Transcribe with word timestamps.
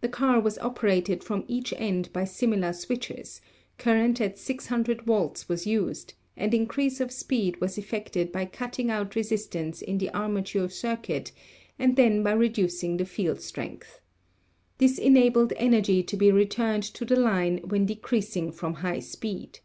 The 0.00 0.08
car 0.08 0.40
was 0.40 0.58
operated 0.58 1.22
from 1.22 1.44
each 1.46 1.72
end 1.78 2.12
by 2.12 2.24
similar 2.24 2.72
switches, 2.72 3.40
current 3.78 4.20
at 4.20 4.36
600 4.36 5.02
volts 5.02 5.48
was 5.48 5.64
used, 5.64 6.14
and 6.36 6.52
increase 6.52 7.00
of 7.00 7.12
speed 7.12 7.60
was 7.60 7.78
effected 7.78 8.32
by 8.32 8.46
cutting 8.46 8.90
out 8.90 9.14
re 9.14 9.22
sistance 9.22 9.80
in 9.80 9.98
the 9.98 10.10
armature 10.10 10.68
circuit 10.68 11.30
and 11.78 11.94
then 11.94 12.24
by 12.24 12.32
reducing 12.32 12.96
the 12.96 13.04
field 13.06 13.40
strength. 13.40 14.00
This 14.78 14.98
enabled 14.98 15.52
energy 15.56 16.02
to 16.02 16.16
be 16.16 16.32
returned 16.32 16.82
to 16.82 17.04
the 17.04 17.14
line 17.14 17.58
when 17.58 17.86
decreasing 17.86 18.50
from 18.50 18.74
high 18.82 18.98
speed. 18.98 19.60